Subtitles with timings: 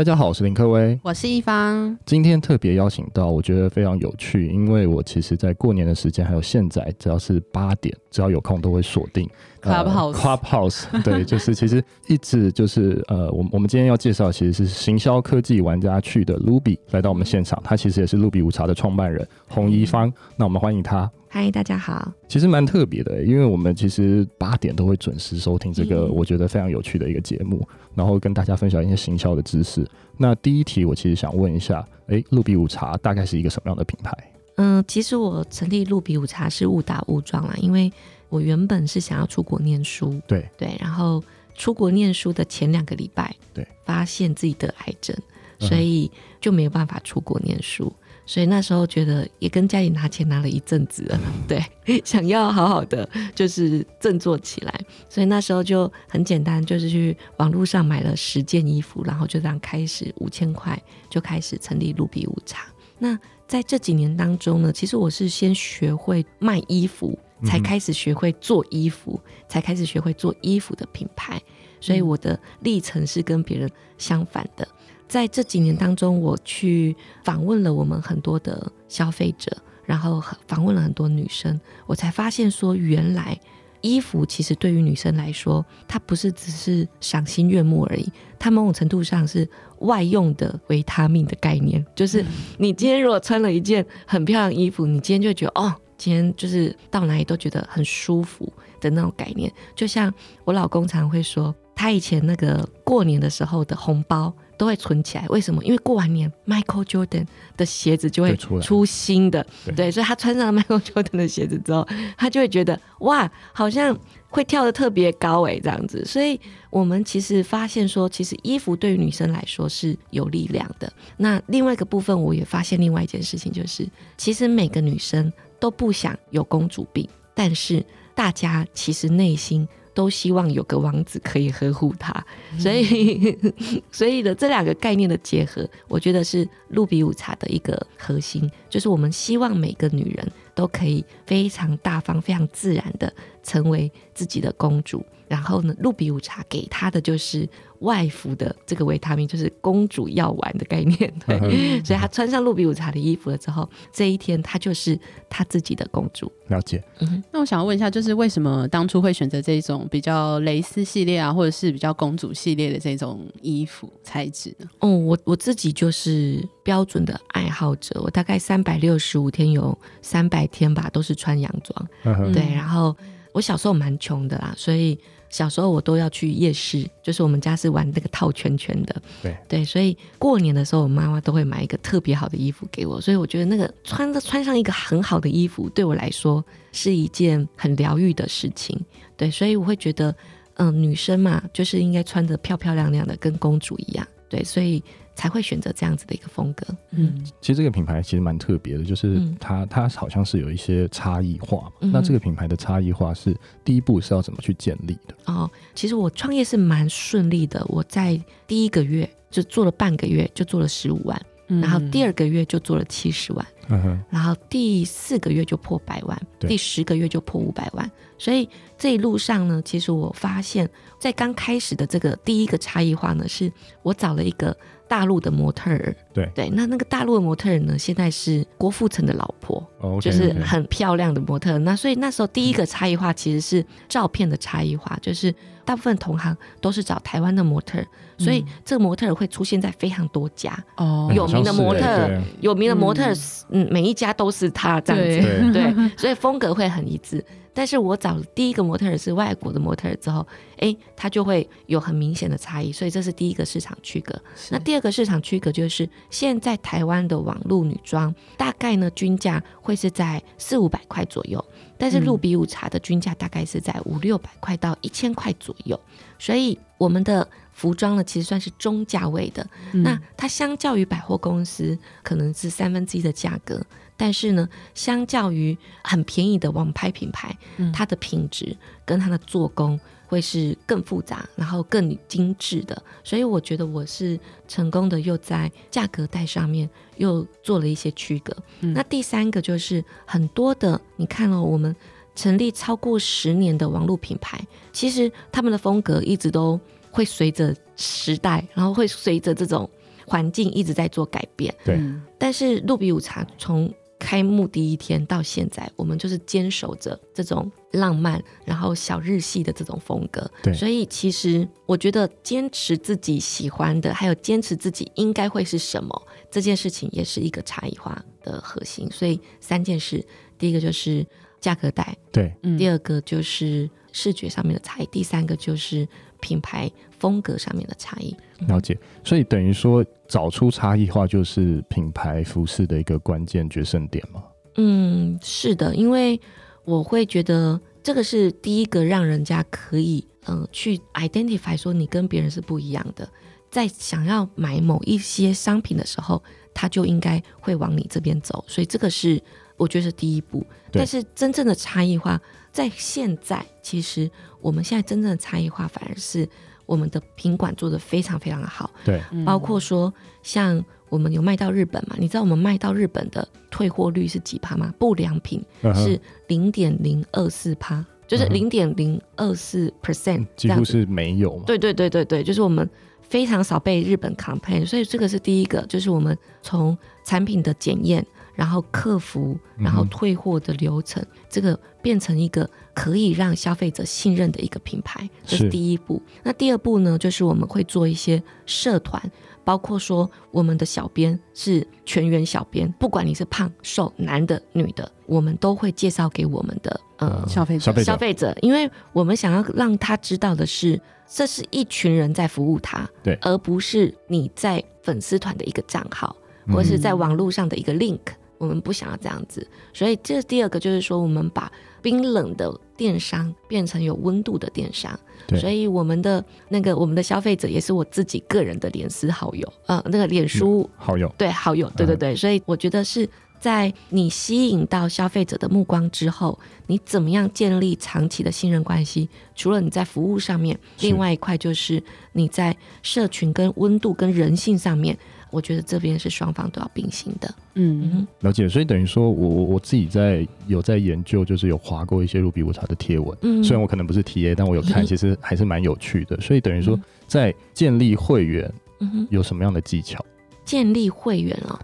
[0.00, 1.94] 大家好，我是林克威，我是一方。
[2.06, 9.28] 今天特别邀请到，我觉得非常有趣，因为我其实在过年的时间，还有现在，只要是八点，只要有空都会锁定
[9.60, 10.12] Clubhouse。
[10.12, 20.12] 呃、Clubhouse，对， 就是其实一直就是呃，我我们今天要介绍其实是行销科技玩家去的 Ruby 来到我们现场，他其实也是 Ruby 午茶的创办人洪一芳。
[20.36, 21.10] 那我们欢迎他。
[21.28, 22.10] 嗨，大家好。
[22.26, 27.64] 其实蛮特别的，因为我们其实八点都会准时收听这个我觉得非常有趣的一个节目，
[27.94, 29.86] 然后跟大家分享一些行销的知识。
[30.16, 34.12] 那第一题，我其实想问一下，哎，Ruby 午茶大概是一个什么样的品牌？
[34.56, 37.92] 嗯，其实我成立 Ruby 午茶是误打误撞啦，因为
[38.30, 41.22] 我原本是想要出国念书，对对，然后
[41.54, 45.14] 出国念书的前两个礼拜，对，发现自己得癌症，
[45.58, 47.92] 所以就没有办法出国念书。
[47.94, 54.80] 嗯所以那时候觉得也跟家里拿钱拿了一阵子了， 对，想要好好的就是振作起来。
[55.08, 62.68] 所以那时候就很简单，就是去网络上买了十件衣服，然后就这样开始五千块就开始成立卢比舞茶。
[63.00, 71.40] 那在这几年当中呢，其实我是先学会卖衣服，才开始学会做衣服，嗯、才开始学会做衣服的品牌。
[71.80, 74.66] 所以我的历程是跟别人相反的。
[75.08, 79.50] 在这几年当中，我去访问了我们很多的消费者，
[79.84, 83.36] 然后访问了很多女生，我才发现说，原来
[83.80, 91.84] 衣服其实对于女生来说，它不是只是赏心悦目而已，它某种程度上是外用的维他命的概念。
[91.96, 92.24] 就是
[92.58, 99.52] 你今天如果穿了一件很漂亮衣服，你今天就觉得哦，今天就是到哪里都觉得很舒服的那种概念。
[99.76, 100.12] 就像
[100.44, 104.34] 我老公常会说，他以前那个过年的时候的红包。
[104.60, 105.64] 都会存起来，为什么？
[105.64, 107.26] 因为过完年，Michael Jordan
[107.56, 113.98] 的鞋子就会出新的，对，对，所以他穿上了 Michael Jordan 的鞋子之后，他就会觉得哇，好像
[114.28, 116.04] 会跳的特别高诶，这样子。
[116.04, 120.92] 所以我们其实发现说，其实衣服对于女生来说是有力量的。
[121.16, 123.88] 那另外一个部分，我也发现另外一件事情，就是
[124.18, 129.68] 其实每个女生都不想有公主病，但是大家其实内心。
[129.92, 132.24] 都希望有个王子可以呵护她，
[132.58, 133.36] 所以，
[133.90, 145.04] 所以的这两个概念的结合，我觉得是 Ruby 午茶的一个核心，就是我们希望每个女人都可以非常大方、非常自然的成为自己的公主。
[145.30, 147.48] 然后呢，Ruby 午茶给她的就是。
[147.80, 151.38] 外服的这个维他命就是公主药丸的概念，对，
[151.82, 156.30] 所以她穿上 Ruby 午茶的衣服了之后，这一天她就是她自己的公主。
[156.48, 156.84] 了解。
[156.98, 164.66] 嗯，那我想要问一下，就是为什么当初会选择这种比较蕾丝系列啊，或者是比较公主系列的这种衣服材质呢？
[164.80, 171.88] 哦，我我自己就是标准的爱好者，我大概三百六十五天有三百天吧，都是穿洋装。
[172.04, 172.94] 嗯，对，然后
[173.32, 174.98] 我小时候蛮穷的啦，所以。
[175.30, 188.78] 小时候我都要去夜市，就是我们家是玩那个套圈圈的，对对，所以过年的时候，我妈妈都会买一个特别好的衣服给我，所以我觉得那个穿着穿上一个很好的衣服，对我来说是一件很疗愈的事情，
[189.16, 190.10] 对，所以我会觉得，
[190.54, 194.82] 嗯、呃，女生嘛，就是应该穿的漂漂亮亮的，跟公主一样，对，所以。
[195.20, 196.66] 才会选择这样子的一个风格。
[196.92, 201.92] 嗯，其实这个品牌其实蛮特别的，就是它、嗯、它好像是有一些差异化、嗯。
[201.92, 205.14] 那这个品牌的差异化是第一步是要怎么去建立的？
[205.26, 207.62] 哦，其实我创业是蛮顺利的。
[207.68, 217.90] 我在第一个月就做了半个月就做了十五万、嗯，然后第二个月就做了七十万、嗯，然后第四个月就破百万，第十个月就破五百万。
[218.16, 218.48] 所以
[218.78, 220.66] 这一路上呢，其实我发现，
[220.98, 224.56] 在刚开始的这个第一个差异化呢，是我找了一个。
[224.90, 226.28] 大陆的模特儿，对。
[226.34, 230.00] 对，那那个大陆的模特儿呢，现在是郭富城的老婆，oh, okay, okay.
[230.00, 231.58] 就是很漂亮的模特儿。
[231.60, 235.32] 那所以那时候第一个差异化其实是照片的差异化，就是
[235.64, 237.86] 大部分同行都是找台湾的模特儿，
[238.18, 243.14] 所以这个模特儿会出现在非常多家哦，有名的模特儿，有名的模特儿，
[243.50, 247.24] 嗯，每一家都是他这样子，对，对，所以风格会很一致。
[247.52, 250.26] 但是我找第一个模特儿是外国的模特儿之后，
[250.58, 254.14] 哎，它就会有很明显的差异，所以这是第一个市场区隔。
[254.50, 261.44] 那第二个市场区隔就是现在台湾的网络女装，大概呢均价会是在四五百块左右，
[261.76, 265.78] 但是 Ruby 午茶的均价大概是在五六百块到一千块左右，
[266.18, 269.46] 所以我们的服装呢其实算是中价位的。
[269.72, 273.60] 那它相较于百货公司可能是三分之一的价格。
[274.00, 275.54] 但是呢，相较于
[275.84, 278.56] 很便宜的网拍品牌，嗯，它的品质
[278.86, 282.82] 跟它的做工会是更复杂，然后更精致的。
[283.04, 284.18] 所以我觉得我是
[284.48, 286.66] 成功的，又在价格带上面
[286.96, 288.34] 又做了一些区隔。
[288.60, 288.72] 嗯。
[288.72, 291.76] 那第三个就是很多的，你看哦，我们
[292.14, 294.40] 成立超过十年的网络品牌，
[294.72, 296.58] 其实他们的风格一直都
[296.90, 299.68] 会随着时代，然后会随着这种。
[300.06, 301.54] 环境一直在做改变。
[301.64, 310.28] 对，嗯但是露比午茶从开幕第一天到现在，我们就是坚守着这种浪漫，然后小日系的这种风格。
[310.42, 318.90] 对所以其实我觉得坚持自己喜欢的，还有坚持自己应该会是什么，这件事情也是一个差异化的核心。
[318.90, 320.04] 所以三件事，
[320.38, 321.06] 第一个就是
[321.38, 325.86] 价格带，对，嗯第二个就是视觉上面的差异，第三个就是
[326.20, 328.16] 品牌风格上面的差异。
[328.46, 328.78] 了解。
[329.04, 334.22] 所以等于说，找出差异化就是品牌服饰的一个关键决胜点嘛。
[334.56, 336.20] 嗯，是的，因为
[336.64, 343.08] 我会觉得这个是第一个让人家可以嗯、呃、去 identify 说你跟别人是不一样的，
[343.50, 346.22] 在想要买某一些商品的时候，
[346.52, 349.22] 他就应该会往你这边走，所以这个是
[349.56, 350.44] 我觉得是第一步。
[350.72, 352.20] 但是真正的差异化，
[352.52, 354.10] 在现在其实
[354.40, 356.28] 我们现在真正的差异化反而是
[356.66, 358.70] 我们的品管做的非常非常的好。
[358.84, 359.92] 对，嗯包括说
[360.22, 361.96] 像我们有卖到日本嘛？
[361.98, 364.72] 你知道我们卖到日本的退货率是几趴吗？
[364.78, 365.44] 不良品
[365.74, 371.44] 是零点零二四趴，就是零点零二四 percent，几乎是没有嘛。
[371.46, 372.68] 对对对对对，就是我们
[373.02, 378.04] 非常少被日本 complain，所以这个是第一个，就是我们从产品的检验，
[378.40, 386.00] 然后客服，然后退货的流程，嗯、这个变成一个可以让消费者信任的一个品牌，这是第一步。
[386.22, 389.02] 那第二步呢，就是我们会做一些社团。
[389.42, 397.82] 包括说，我们的小编是全员小编，不管你是胖瘦、男的、女的，我们都会介绍给我们的呃消费者。
[397.82, 406.14] 消费者，因为我们想要让他知道的是，这是一群人在服务他，对，而不是你在粉丝团的一个账号，
[406.48, 408.19] 或者是在网络上的一个 link，嗯。
[408.40, 411.52] 我们不想要这样子，所以这第二个就是说，我们把
[411.82, 414.98] 冰冷的电商变成有温度的电商。
[415.38, 422.16] 所以我们的那个我们的消费者也是我自己个人的脸书好友，呃，那个脸书好友，对好友，对对对。
[422.16, 423.06] 所以我觉得是
[423.38, 429.08] 在你吸引到消费者的目光之后，你怎么样建立长期的信任关系？
[429.36, 431.80] 除了你在服务上面，另外一块就是
[432.12, 434.98] 你在社群跟温度跟人性上面。
[435.30, 438.48] 我觉得这边是双方都要并行的，嗯，了解。
[438.48, 446.20] 所以等于说我我我自己在有在研究，就是有划过一些露比午茶的贴文，嗯，虽然我可能不是 TA，但我有看， 其实还是蛮有趣的。
[446.20, 450.04] 所以等于说，在建立会员，嗯有什么样的技巧？
[450.44, 451.58] 建立会员哦，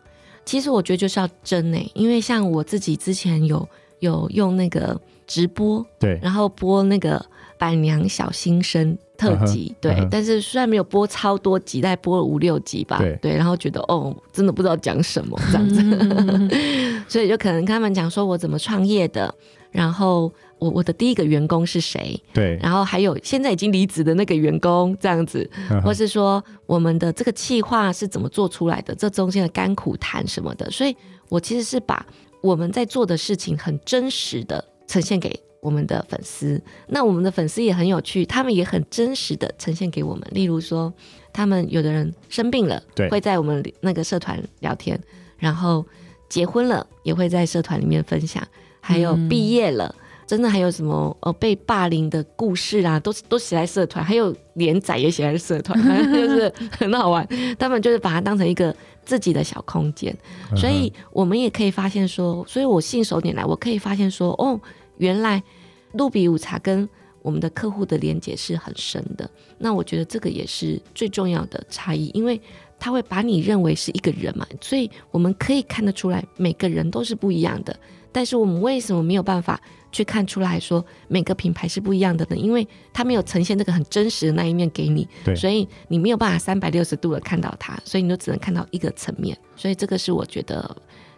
[0.44, 3.68] 其实我觉得就是要真诶，因为像我自己之前有
[3.98, 7.24] 有用那个直播，对，然后播那个
[7.58, 8.96] 板娘小心声。
[9.16, 10.08] 特辑对，uh.
[10.10, 16.48] 但是虽然没有播超多集，大概播了五六集吧，对，对然后觉得哦，真的不知道讲什么这样子，
[17.08, 19.34] 所以就可能跟他们讲说我怎么创业的，
[19.70, 25.80] 然后我我的第一个员工是谁，对，然后还有现在已经离职的那个员工这样子，uh.
[25.80, 30.96] 或是说我们的这个企划是怎么做出来的，这中间的甘苦谈什么的，所以
[31.28, 32.04] 我其实是把
[32.42, 35.38] 我们在做的事情很真实的呈现给。
[35.66, 40.22] 我们的粉丝，那我们的粉丝也很有趣，他们也很真实的呈现给我们。
[40.30, 40.92] 例如说，
[41.32, 44.96] 他们有的人生病了，对，会在我们那个社团聊天；
[45.38, 45.84] 然后
[46.28, 48.40] 结婚了，也会在社团里面分享；
[48.80, 55.76] 还有毕业了，嗯、真的还有什么呃被霸凌的故事啊，都都写在社团；还有连载也写在社团，
[56.14, 57.26] 就是很好玩。
[57.58, 58.73] 他们就是把它当成一个
[59.04, 60.16] 自己的小空间，
[60.56, 64.61] 所以我们也可以发现说，所以我信手拈来，我可以发现说，哦。
[64.98, 65.42] 原来
[65.92, 66.88] 露比午茶跟
[67.22, 72.40] 我们的客户的连接是很深的，那我觉得这个也是最重要的差异，因为
[72.78, 77.76] 他会把你认为是一个人嘛，所以我们可以看得出来每个人都是不一样的。
[78.12, 79.60] 但是我们为什么没有办法
[79.92, 82.36] 去看出来说每个品牌是不一样的呢？
[82.36, 89.36] 因为它没有呈现这个很真实的那一面给你，对，所以你没有办法三百六十度的看到它，所以你就只能看到一个层面。
[89.54, 90.74] 所以这个是我觉得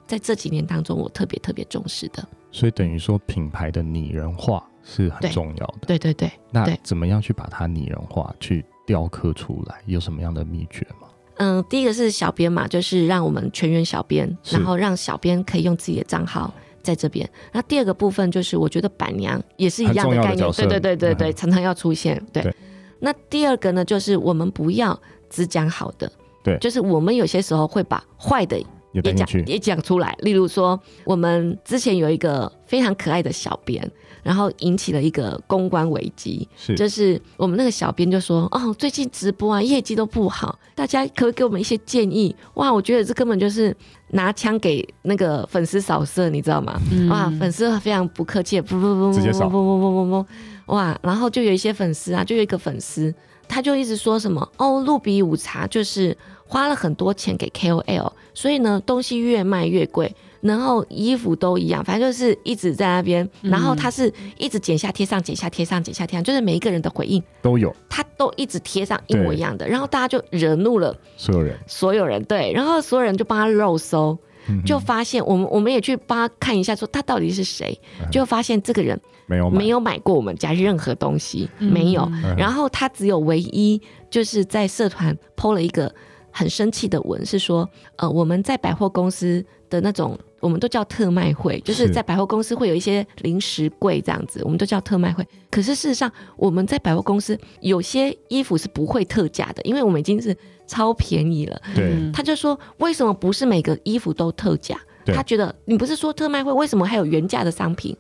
[0.09, 2.27] 在这几年当中我特别特别重视的。
[2.51, 5.81] 所以等于说，品牌的拟人化是很重要的。
[5.87, 6.33] 对对对，对。
[6.51, 9.77] 那怎么样去把它拟人化，去雕刻出来？
[9.85, 11.09] 有什么样的秘诀吗？
[11.37, 17.29] 嗯，第一个是小编嘛，就是让我们全员小编，然后让小编可以用自己的账号在这边。
[17.53, 20.51] 那第二个部分就是，我觉得板娘也是一样的概念。
[20.53, 22.43] 对对对对对，常常要出现对。
[22.43, 22.57] 对。
[22.99, 24.99] 那第二个呢，就是我们不要
[25.29, 26.11] 只讲好的。
[26.43, 26.57] 对。
[26.59, 28.59] 就是我们有些时候会把坏的。
[28.93, 33.89] 也讲也讲出来，例如说，我们之前有一个非常可爱的小编，
[34.23, 43.77] 然后引起了一个公关危机，是就是我们那个小编就说：“哦，最近直播啊，业绩都不好，大家可不可以给我们一些建议？”哇，我觉得这根本就是
[44.09, 46.81] 拿枪给那个粉丝扫射，你知道吗？
[46.91, 50.25] 嗯、哇，粉丝非常不客气，不不不不不不不不不
[50.67, 53.15] 不，哇，然后就有一些粉丝啊，就有一个粉丝，
[53.47, 56.17] 他就一直说什么：“哦，露比午茶就是。”
[56.49, 60.13] 花了很多钱给 KOL，所以呢，东西越卖越贵。
[60.41, 63.29] 然后衣服都一样，反正就是一直在那边。
[63.43, 69.69] 然后他是一直剪下贴上，剪下贴上，剪下贴上，就是每一个人的回应都有，他都一直贴上一模一样的。
[69.69, 74.17] 然后大家就惹怒了所有人，所有人对，然后所有人就帮他肉搜，
[74.65, 77.77] 就发现我们我们也去帮他看一下，说他到底是谁，
[78.09, 82.09] 就发现这个人没有没有买过我们家任何东西，没有。
[82.37, 85.93] 然后他只有唯一就是在社团 PO 了一个
[86.31, 90.19] 很生气的文，是说呃我们在百货公司的那种。
[90.41, 95.27] 我们都叫特卖会，就是在百货公司会有一些零食柜这样子，我们都叫特卖会。
[95.51, 100.33] 可是事实上，我们在百货公司有些衣服是不会特价的，因为我们已经是
[100.69, 101.61] 超便宜了。
[101.75, 104.81] 对，他就说为什么不是每个衣服都特价？
[105.07, 107.97] 他觉得你不是说特卖会，为什么还有原价的商品？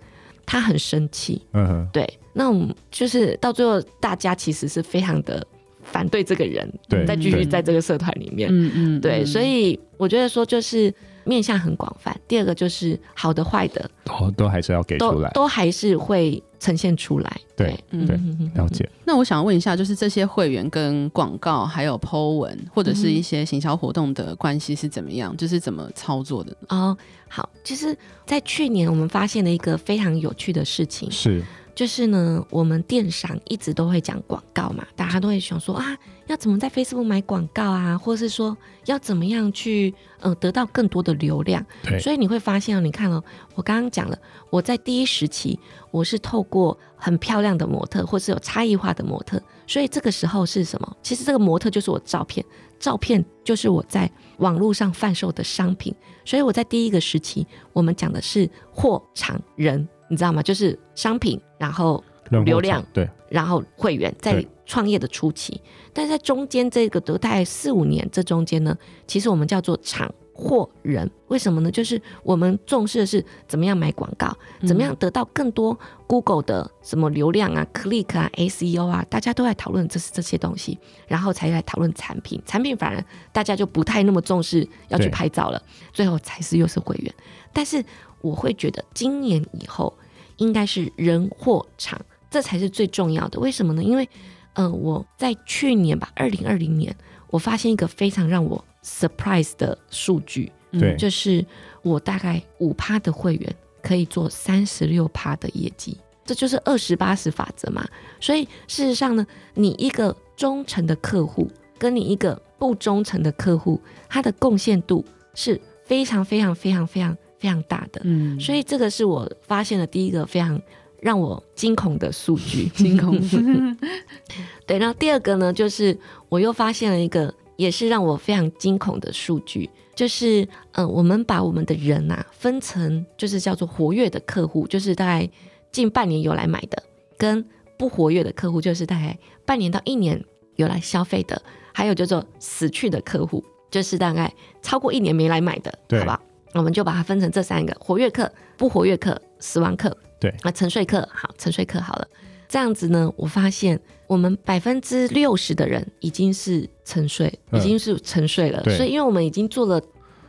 [0.46, 1.44] 他很生气。
[1.54, 2.08] 嗯哼，对。
[2.32, 5.44] 那我们就是到最后，大家其实是非常的
[5.90, 8.48] 反对这个人，对，再继续在这个社团里面。
[8.52, 9.24] 嗯嗯，对。
[9.24, 10.92] 所以我觉得说就是。
[11.24, 17.40] 面向很广泛，第二个就是好的坏的都都还是要给出来，都，都还是会呈现出来。
[17.54, 18.88] 对对，对嗯、了解。
[19.04, 25.36] 那我想问一下，就是这些会员跟广告还有 Po 文或者是一些行销活动的关系是怎么样？
[25.36, 26.56] 就是怎么操作的？
[26.70, 26.96] 哦，
[27.28, 31.42] 好，其实，在去年我们发现了一个非常有趣的事情，是。
[31.78, 38.56] 就是呢，我们电商一直都会讲广告嘛，大家都会想说啊，要怎么在 Facebook 买广告啊，或是说
[38.86, 41.64] 要怎么样去呃得到更多的流量。
[41.84, 43.22] 对，所以你会发现哦，你看哦，
[43.54, 44.18] 我刚刚讲了，
[44.50, 45.56] 我在第一时期
[45.92, 50.96] 我是透过很漂亮的模特，或是有差异化的模特，所以这个时候是什么？
[51.00, 52.44] 其实这个模特就是我照片，
[52.80, 55.94] 照片就是我在网络上贩售的商品。
[56.24, 59.88] 所以我在第一个时期，我们讲的是货、场、人。
[60.08, 60.42] 你知道吗？
[60.42, 62.02] 就是商品，然后
[62.44, 65.60] 流量，对，然后会员，在创业的初期，
[65.92, 71.70] 但是在中间这个大概四五年，这中间呢，其实我们叫做场货人，为什么呢？
[71.70, 74.30] 就是我们重视的是怎么样买广告，
[74.66, 85.62] 怎么样得到更多 Google 的什么流量啊、嗯、Click 啊、SEO 啊，大家都在讨论这是这些东西，然后才来讨论产品，产品反而大家就不太那么重视要去拍照了，
[85.94, 87.14] 最后才是又是会员，
[87.52, 87.82] 但是。
[88.20, 89.92] 我会觉得今年以后
[90.36, 93.38] 应该是人货场，这才是最重要的。
[93.40, 93.82] 为什么呢？
[93.82, 94.08] 因为，
[94.54, 96.94] 呃，我在去年吧，二零二零年，
[97.28, 101.44] 我发现一个非常让我 surprise 的数据，对，就是
[101.82, 107.86] 我大概五趴的会员可以做三十六趴的业绩，这就是二十八十法则嘛。
[108.20, 117.16] 所以事实上呢，你一个忠诚的客户跟你一个不忠诚的客户，他的贡献度是非常非常非常非常。
[117.38, 120.60] 非常大的，嗯，所以这个是我发现的第一个非常
[121.00, 123.18] 让我惊恐的数据，惊恐。
[124.66, 125.96] 对，然后第二个呢，就是
[126.28, 130.42] 我又发现了一个也是让我非常惊恐的数据，就是
[130.72, 135.28] 嗯、呃，我们把我们的人呐、啊、分成就是叫做活跃的客户，就是大概
[135.70, 136.82] 近半年有来买的，
[137.16, 137.44] 跟
[137.78, 139.16] 不活跃的客户，就是大概
[139.46, 140.22] 半年到一年
[140.56, 141.40] 有来消费的，
[141.72, 146.20] 还有叫做死去的客户，就是大概超过一年没来买的，对，好吧？
[146.54, 149.96] 我们就把它分成这三个：活跃课、不活跃课、死亡课。
[150.20, 152.08] 对，啊，沉睡课好，沉睡课好了。
[152.48, 158.62] 这样子呢，我发现我们百分之六十的人已经是沉睡，已经是沉睡了。
[158.64, 159.80] 所以，因为我们已经做了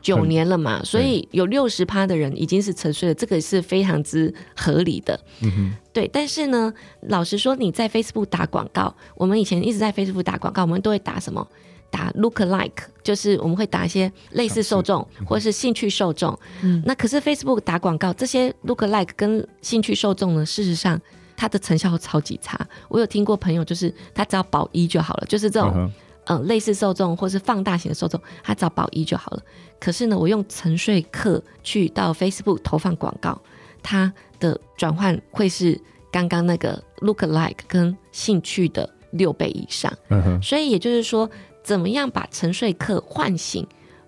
[0.01, 5.17] 九年了嘛，所以有六十趴的人已经是沉睡了，这个是非常之合理的。
[5.41, 6.09] 嗯哼，对。
[6.11, 6.73] 但是呢，
[7.03, 11.47] 老实说，你在 Facebook 打广告，我们以前一直在 Facebook 打广告，我们都会打什么？
[11.91, 20.99] 打 look like 就是我们会打一些类似受众或者是兴趣受众，嗯，那可是 Facebook 打广告，这些 look like 跟兴趣受众呢，事实上
[21.35, 22.59] 它的成效超级差。
[22.87, 25.89] 我有听过朋友，就是他只要保一就好了，就是这种、uh-huh.
[26.25, 29.41] 呃类似受众或是放大型的受众，他只要保一就好了。
[29.79, 33.41] 可是呢，我用沉睡客去到 Facebook 投放广告，
[33.81, 35.79] 它的转换会是
[36.11, 39.91] 刚刚那个 look like 跟兴趣的六倍以上。
[40.09, 40.39] Uh-huh.
[40.43, 41.27] 所以也就是说。
[41.69, 43.63] 怎么样把沉睡客唤醒？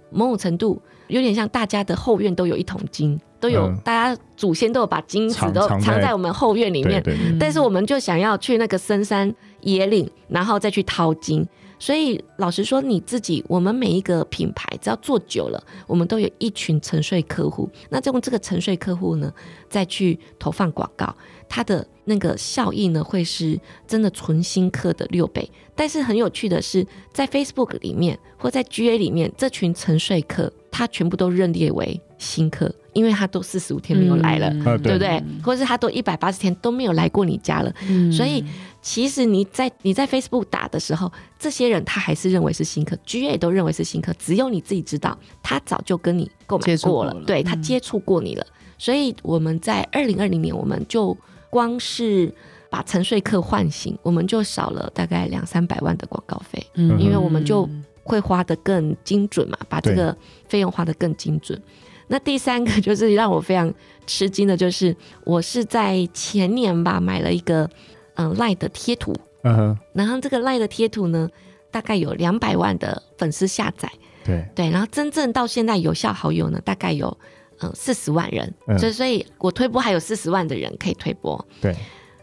[0.10, 7.04] 某种程度有点像大家的后院都有一桶金，都有、嗯、大家祖先都有把金子都藏在我们后院里面。
[7.40, 11.48] 但是我们就想要去那个深山野岭，然后再去淘金。
[11.78, 17.70] 所以老实说，你自己，我们每一个品牌只要做久了，我们都有一群沉睡客户。
[17.90, 19.32] 那用这个沉睡客户呢，
[19.70, 21.16] 再去投放广告，
[21.52, 21.86] 它的。
[22.04, 25.48] 那个效益呢，会是真的纯新客的六倍。
[25.76, 35.24] 但是很有趣的是，在 Facebook 里面或在 GA 里面，这群沉睡客他全部都认列为新客，因为他都四十五天没有来了，嗯、对不对？
[35.44, 38.44] 或者是他都一百八十天都没有来过你家了，嗯、所以
[38.82, 48.44] 其实你在你在 Facebook 打的时候，这些人他还是认为是新客，GA 都认为是新客，只有你自己知道，他早就跟你购买过了，过了对他接触过你了。
[48.44, 51.16] 嗯、所以我们在二零二零年，我们就
[51.52, 52.34] 光是
[52.72, 57.70] 把沉睡客唤醒，我们就少了大概两三百万的广告费，嗯，因为我们就
[58.04, 60.18] 会花得更精准嘛，把这个
[60.48, 61.62] 费用花得更精准。
[62.08, 63.72] 那第三个就是让我非常
[64.08, 67.70] 吃惊的，就是我是在前年吧买了一个
[68.16, 71.30] 嗯 LINE 的贴图，嗯哼，然后这个 LINE 的贴图呢，
[71.70, 73.90] 大概有两百万的粉丝下载，
[74.24, 74.46] 对。
[74.56, 77.18] 对，然后真正到现在有效好友呢，大概有
[77.62, 81.76] 嗯四十万人，嗯、所以所以我推播还有四十万的人可以推播，对，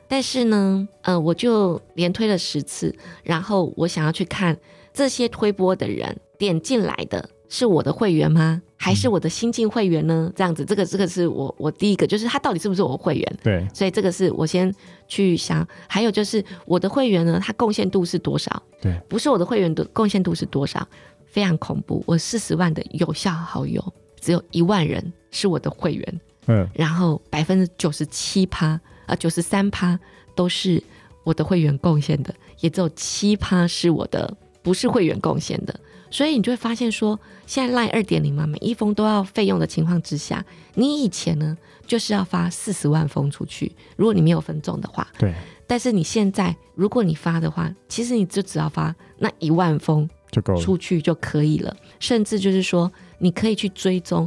[0.08, 4.56] 但是呢，呃，我就连推了十次，然后我想要去看
[4.92, 8.60] 这些推播的人点进来的是我的会员吗？
[8.80, 10.32] 还是我的新进会员呢？
[10.36, 13.38] 这样子，这个这个是我我第一个，就是他到底是不是我会员？
[13.42, 14.72] 对，所以这个是我先
[15.08, 15.66] 去想。
[15.88, 18.62] 还有就是我的会员呢，他贡献度是多少？
[18.80, 20.86] 对，不是我的会员的贡献度是多少？
[21.26, 22.02] 非常恐怖！
[22.06, 23.84] 我四十万的有效好友，
[24.20, 26.20] 只有一万人是我的会员。
[26.46, 29.98] 嗯，然后百分之九十七趴啊，九十三趴
[30.34, 30.82] 都是
[31.24, 35.80] 我的会员贡献的，也只有七趴是我的不是会员贡献的。
[36.10, 40.42] 所以你就会发现说，现在 Line 二点零嘛，每一封都要费用的情况之下，
[40.72, 41.54] 你以前呢
[41.86, 45.34] 就是要发四十万封出去，如果你没有分众的话，对。
[45.66, 54.26] 但是你现在如果你发的话，其实你就只要发那一万封就够出去就可以了，甚至就是说，你可以去追踪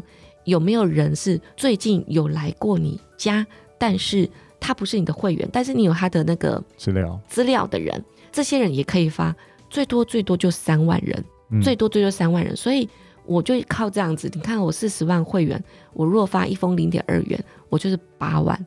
[0.52, 3.46] 有没有人是最近有来过你家，
[3.78, 4.30] 但是
[4.60, 9.36] 他不是你的会员，但是你有他的那个资料资料的人，这些人也可以发，
[9.70, 11.24] 最多最多就三万人。
[11.62, 12.88] 最多最多三万人，所以
[13.26, 14.32] 我就靠这样子。
[14.34, 18.58] 你看我四十万会员，我若发一封零点二元，我就是八万。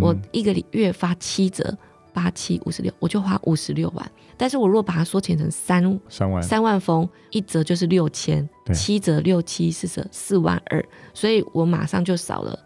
[0.00, 1.72] 我一个月发七折，
[2.12, 4.12] 八七五十六，我就花五十六万。
[4.36, 10.84] 但是我若把它缩减成三三万三万封，一折就是六千，七折六七四折四万二，
[11.14, 12.58] 所以我马上就少了。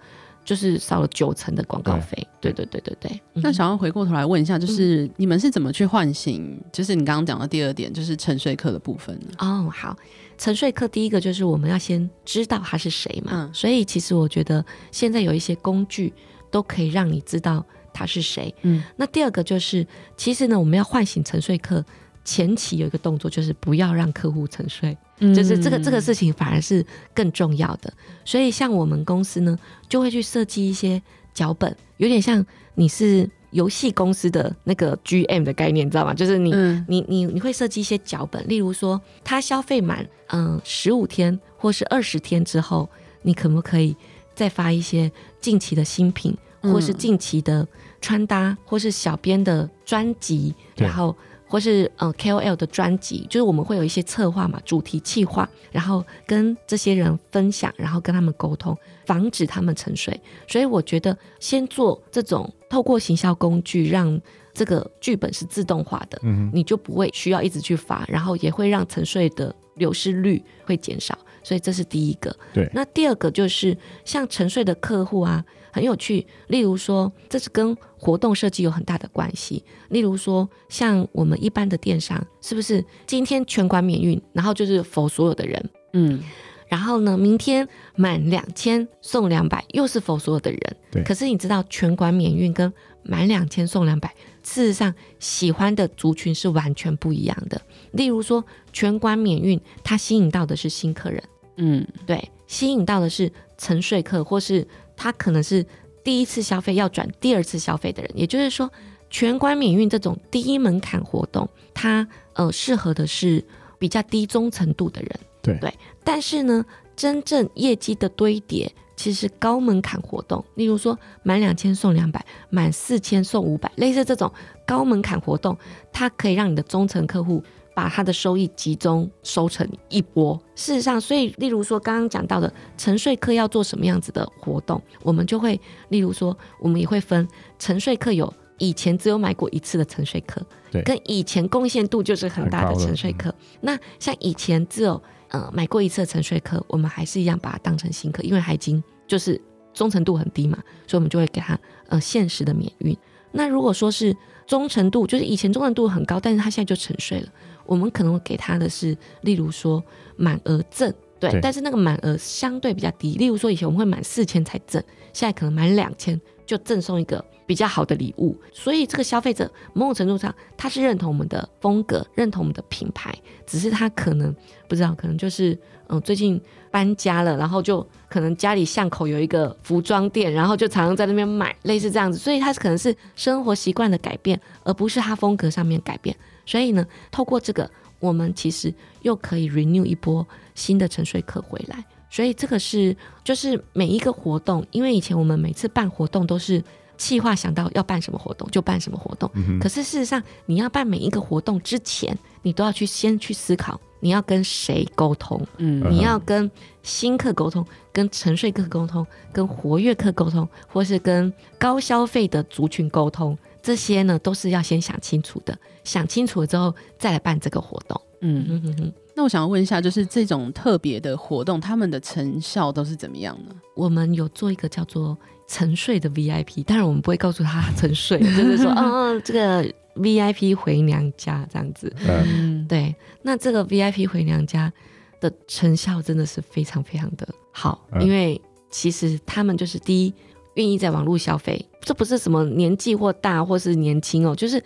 [0.45, 3.21] 就是少了九成的广告费，对对对对对。
[3.33, 6.57] 那想要回过头来问一下，就是你们是怎么去唤醒？
[6.73, 9.27] 就是你刚刚讲的第二点，就是沉睡客的部分呢？
[9.39, 9.97] 哦，好，
[10.39, 13.33] 沉睡客第一个就是我们要先知道他是谁嘛。
[13.33, 16.15] 嗯，所以其实我觉得现在有一些工具
[16.49, 18.55] 都可以让你知道他是谁。
[18.63, 21.85] 嗯，那第二个就是，其实呢，我们要唤醒沉睡客。
[22.27, 27.93] 前期有一个动作，就是不要让客户沉睡，嗯、就是这个这个事情反而是更重要的。
[28.25, 29.57] 所以像我们公司呢，
[29.89, 31.01] 就会去设计一些
[31.33, 36.13] 脚本，有点像你是游戏公司的那个 GM 的概念，你知道吗？
[36.13, 42.91] 就是你、嗯、你你你会设计一些脚本，例如说他消费满嗯十五天或是二十天之后，
[43.23, 43.95] 你可不可以
[44.35, 45.09] 再发一些
[45.41, 47.65] 近期的新品，或是近期的
[48.01, 51.15] 穿搭，或是小编的专辑，然后。
[51.49, 60.21] 或是呃 KOL 的专辑，就是我们会有一些策划嘛，主题企划，然后跟这些人分享，然后跟他们沟通，防止他们沉睡。
[60.49, 64.21] 所以我觉得先做这种透过行销工具，让
[64.53, 71.17] 这个剧本是自动化的，嗯，你就不会需要一直去发，然后也会让沉睡的流失率会减少。
[71.45, 72.37] 所以这是第一个。
[72.53, 75.45] 对，那第二个就是像沉睡的客户啊。
[75.77, 79.63] 很有趣，例如说，这是跟活动设计有很大的关系。
[79.91, 86.23] 例如说，像我们一般的电商，是不是今天全馆免运，然后就是 for 所有的人，嗯，
[86.67, 90.77] 然后呢，明天满两千送两百，又是 for 所有的人。
[90.91, 91.03] 对。
[91.03, 94.09] 可是你知道，全馆免运跟满两千送两百，
[94.43, 97.61] 事实上喜欢的族群是完全不一样的。
[97.93, 101.23] 例如说，全馆免运，它吸引到的是新客人，
[101.59, 104.67] 嗯，对，吸引到的是沉睡客或是。
[104.97, 105.65] 他可能是
[106.03, 108.71] 第一次消费要转第二次消费的人，也就是说，
[109.11, 113.45] 全馆免运这种低门槛活动，它呃适合的是
[113.79, 115.11] 比较低忠诚度的人。
[115.43, 116.65] 对对，但是呢，
[116.97, 124.33] 真正业绩的堆叠其实是高门槛活动，例如说满两千送两百，满四千送五百，类似这种
[124.67, 125.57] 高门槛活动，
[125.93, 127.45] 它可以让你的忠诚客户。
[127.77, 130.35] 把他的收益集中收成一波。
[130.55, 135.61] 事实上，所以例如说刚刚讲到的沉睡客要做什么样子的活动，我们就会
[135.91, 140.41] 例如说，我们也会分沉睡客有以前只有买过一次的沉睡客，
[140.87, 143.35] 跟以前贡献度就是很大的沉睡客。
[143.61, 149.39] 那像以前只有呃买过一次的沉睡客，我们还是一样把它当成新客，因为海经就是
[149.75, 151.59] 忠诚度很低嘛，所以我们就会给他
[151.91, 152.97] 呃限时的免运。
[153.33, 157.29] 那如果说是忠诚度，就是以前忠诚度很高，但是他现在就沉睡了。
[157.67, 159.83] 我们可能会给他的是，例如说
[160.17, 163.15] 满额赠对，对但是那个满额相对比较低。
[163.15, 168.37] 例如说，以前我们会满四千才赠，现在可能满两千就赠送一个比较好的礼物。
[168.53, 173.15] 所以这个消费者某种程度上他是认同我们的风格，认同我们的品牌，
[173.47, 174.35] 只是他可能
[174.69, 182.19] 不知道，可能就是嗯最近搬家了，然后就可能家里巷口有一个服装店，然后就常常在那边买，类似这样子。
[182.19, 186.17] 所以他可能是生活习惯的改变，而不是他风格上面改变。
[186.45, 187.71] 所以呢，透过这个。
[187.99, 190.25] 我们其实又可以 renew 一波
[190.55, 196.63] 新的沉睡客回来，所以这个是就是每一个活动，因为以前我们每次办活动都是
[196.99, 206.51] 企划想到要办什么活动就办什么活动，嗯、可是事实上你要办每一个活动之前，你都要去先去思考你要跟谁沟通，嗯，你要跟
[206.83, 213.37] 新客沟通，跟沉睡客沟通，跟活跃客沟通，或是跟高消费的族群沟通。
[213.63, 218.01] 这些呢都是要先想清楚的，想清楚了之后再来办这个活动。
[218.21, 218.93] 嗯哼哼哼。
[219.15, 223.55] 那我想要问一下，就是这种特别的活动，他们的成效都是怎么样呢？
[223.75, 225.17] 我们有做一个叫做
[225.49, 231.93] 沉睡的 VIP，当然我们不会告诉他沉睡，就是说，嗯， 这个 VIP 回娘家这样子。
[232.07, 232.95] 嗯，对。
[233.23, 234.73] 那这个 VIP 回娘家
[235.21, 240.15] 的成效真的是非常非常的好，嗯、因为其实他们就是第一。
[240.55, 244.59] 愿意在网络消费，这不是什么年纪或大或是年轻哦，就是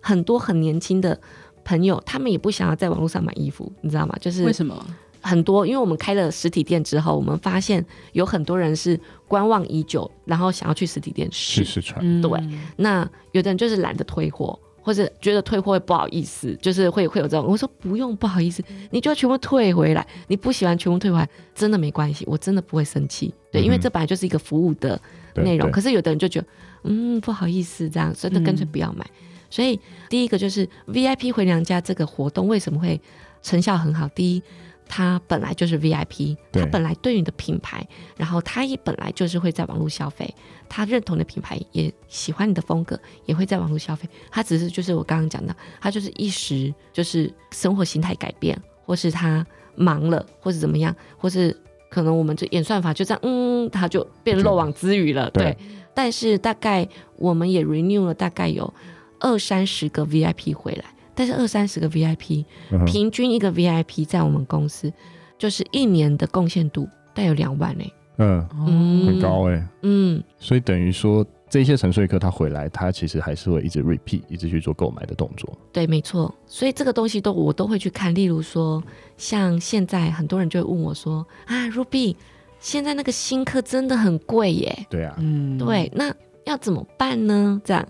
[0.00, 1.20] 很多很年轻的
[1.62, 4.16] 朋友，他们也不想要在网络上买衣服，你知道吗？
[4.22, 4.74] 就是为什么？
[5.20, 12.22] 很多，因为我们开了实体店之后，我们发现有很多人是观望已久，然后想要去实体店试试穿。
[12.22, 12.30] 对，
[12.76, 14.58] 那有的人就是懒得退货。
[14.84, 17.46] 或者觉得退货会不好意思，就是会会有这种。
[17.46, 20.06] 我说不用不好意思，你就要全部退回来。
[20.28, 23.32] 你不喜欢全部退回来，真的没关系，我真的不会生气。
[23.50, 25.00] 对，因为这本来就是一个服务的
[25.36, 25.70] 内容。
[25.70, 26.46] 可是有的人就觉得，
[26.82, 29.02] 嗯，不好意思这样，所以就干脆不要买。
[29.06, 33.00] 嗯、所以第一个就是 VIP 回娘家这个活动为什么会
[33.42, 34.06] 成效很好？
[34.08, 34.42] 第一。
[34.86, 40.32] 他本来就是 VIP，他本来对你的品牌，然后他也本来就是会在网络消费，
[40.68, 44.08] 他认同的品牌也喜欢你的风格，也会在网络消费。
[44.30, 49.44] 他只是就是我刚刚讲的，他就是一时就是生活形态改变，或是他
[49.74, 51.56] 忙了，或是怎么样，或是
[51.90, 55.30] 可能我们这演算法就这样，嗯，他就变漏网之鱼了。
[55.30, 55.58] 对，对，
[55.94, 58.72] 但是大概我们也 renew 了大概有
[59.18, 60.84] 二三十个 VIP 回来。
[61.14, 62.44] 但是二三十个 VIP，
[62.86, 64.92] 平均一个 VIP 在我们公司
[65.38, 67.84] 就是一年的贡献度大概有两万呢。
[68.18, 69.68] 嗯，嗯，很高哎。
[69.82, 75.52] 嗯，所以等于说这些沉睡客他回来，他其实还是会一直 repeat，一直去做购买的动作。
[75.72, 76.32] 对，没错。
[76.46, 78.14] 所以这个东西都我都会去看。
[78.14, 78.80] 例如说，
[79.16, 82.14] 像现在很多人就会问我说：“啊，Ruby，
[82.60, 85.90] 现在那个新客真的很贵耶。”对啊，嗯，对。
[85.94, 87.60] 那要怎么办呢？
[87.64, 87.84] 这样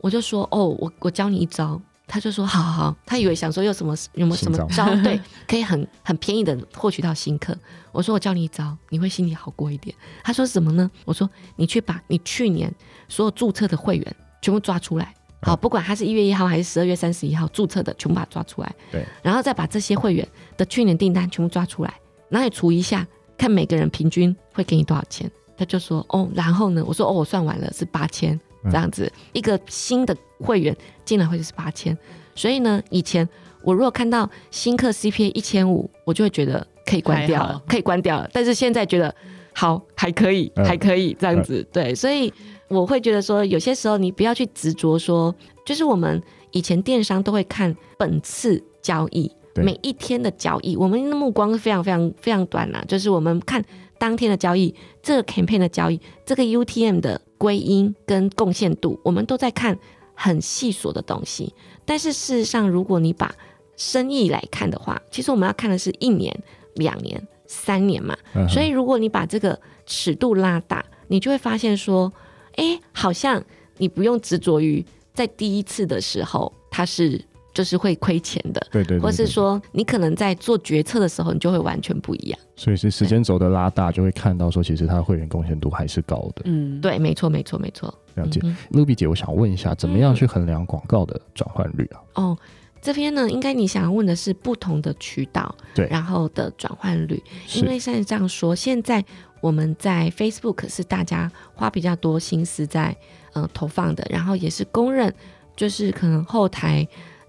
[0.00, 7.56] 我就说：“哦，我我教你一招。”他就说：“好好好。”他以为想说有什么有没有什么招，对， 可以很很便宜的获取到新客。
[7.92, 12.72] 我说：“我教你一招，你会心里好过一点。”他说：“什么呢？”我说：“你去把你去年
[13.08, 18.74] 所有注册的会员全部抓出来，好，不管他是一月一号还是十二月三十一号注册的，全部把它抓出来。
[18.92, 21.92] 对，然后再把这些会员的去年订单全部抓出来，
[22.28, 28.38] 然后你除一下，看每个人平均会给你多少钱。”他就说：“哦，然后呢？”我说：“哦，我算完了，是八千。”
[28.70, 31.96] 这样子，一个新的会员进来会是八千，
[32.34, 33.28] 所以呢，以前
[33.62, 38.28] 我如果看到新客 CPA 一千五，我就会觉得可以关掉了，可以关掉了。
[38.32, 39.14] 但是现在觉得
[39.54, 42.32] 好，还可以，还可以这样子，对，所以
[42.68, 53.64] 我会觉得说，有些时候你不要去执着说，就是我们以前电商都会看本次交易，每一天的交易，我们的目光是非常非常非常短呐，就是我们看
[53.98, 57.20] 当天的交易，这个 campaign 的交易，这个 UTM 的。
[57.38, 59.78] 归因跟贡献度，我们都在看
[60.14, 61.52] 很细琐的东西。
[61.84, 63.30] 但是事实上，如果你把
[63.76, 66.34] 生意来看的话，其实我们要看的是一年、
[66.76, 68.16] 两年、三年嘛。
[68.34, 68.48] Uh.
[68.48, 72.10] 所以，如果你把这个尺度拉大，你就会发现说，
[72.54, 73.44] 哎，好像
[73.76, 74.82] 你不用执着于
[75.12, 77.22] 在第一次的时候，它是。
[77.56, 82.38] 就是会亏钱的，对对，对，对，或是说你可能在做决策的时候，你就会完全不一样。
[82.54, 86.42] 所以是时间轴的拉大，就会看到说，其实它的会员贡献度还是高的。
[86.44, 87.88] 嗯，对，没错，没错，没错。
[88.12, 88.42] 了解
[88.72, 91.96] ，Ruby 姐，我想问一下，怎么样去衡量广告的转换率啊？
[92.16, 92.38] 哦，
[92.82, 97.22] 这边呢，应该你想要问的是不同的渠道，对，然后的转换率。
[97.54, 99.02] 因为像这样说，现在
[99.40, 102.94] 我们在 Facebook 是大家花比较多心思在
[103.32, 105.10] 呃投放的，然后也是公认，
[105.56, 106.86] 就是可能后台。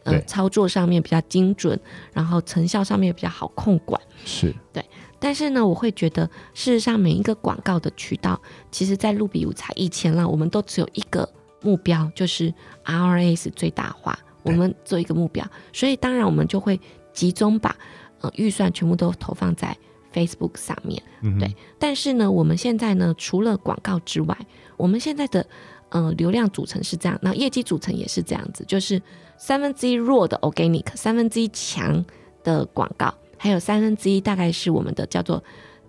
[0.08, 1.80] 呃，操作上面比较精准，
[2.14, 4.84] 然后成效上面比较好控管，是对。
[5.20, 8.40] 但是呢，我会觉得，事实上每一个广告的渠道，
[8.72, 11.28] 其实在露比无茶以前了，我们都只有一个
[11.62, 12.54] 目标，就是
[12.86, 15.44] ROAS 最大化，我们做一个目标。
[15.74, 16.80] 所以当然我们就会
[17.14, 17.76] 集中把
[18.22, 19.76] 呃预算全部都投放在
[20.14, 21.02] Facebook 上面。
[21.22, 24.38] 嗯，对，但是呢，我们现在呢，除了广告之外，
[24.78, 25.44] 我们现在的
[25.90, 29.02] 呃流量组成是这样，那业绩组成也是这样子，就是
[29.38, 32.04] 三分之一弱的 Organic，三分之一强
[32.44, 35.44] 的广告，还有三分之一大概是我们的叫做